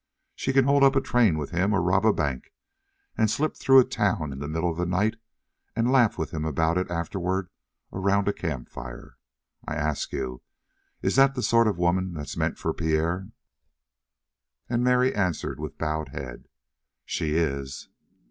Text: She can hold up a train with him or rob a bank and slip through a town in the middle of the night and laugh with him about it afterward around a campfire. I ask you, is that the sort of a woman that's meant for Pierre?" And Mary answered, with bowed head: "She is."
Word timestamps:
She 0.33 0.51
can 0.51 0.65
hold 0.65 0.83
up 0.83 0.95
a 0.95 0.99
train 0.99 1.37
with 1.37 1.51
him 1.51 1.73
or 1.75 1.79
rob 1.83 2.07
a 2.07 2.11
bank 2.11 2.51
and 3.15 3.29
slip 3.29 3.55
through 3.55 3.77
a 3.77 3.83
town 3.83 4.33
in 4.33 4.39
the 4.39 4.47
middle 4.47 4.71
of 4.71 4.77
the 4.77 4.87
night 4.87 5.15
and 5.75 5.91
laugh 5.91 6.17
with 6.17 6.31
him 6.33 6.43
about 6.43 6.79
it 6.79 6.89
afterward 6.89 7.51
around 7.93 8.27
a 8.27 8.33
campfire. 8.33 9.17
I 9.67 9.75
ask 9.75 10.11
you, 10.11 10.41
is 11.03 11.17
that 11.17 11.35
the 11.35 11.43
sort 11.43 11.67
of 11.67 11.77
a 11.77 11.81
woman 11.81 12.15
that's 12.15 12.35
meant 12.35 12.57
for 12.57 12.73
Pierre?" 12.73 13.27
And 14.67 14.83
Mary 14.83 15.13
answered, 15.13 15.59
with 15.59 15.77
bowed 15.77 16.09
head: 16.09 16.47
"She 17.05 17.35
is." 17.35 17.87